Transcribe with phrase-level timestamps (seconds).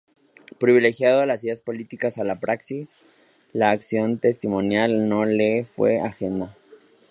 [0.57, 2.95] Privilegiando las ideas políticas a la praxis,
[3.53, 6.55] la acción testimonial no le fue ajena.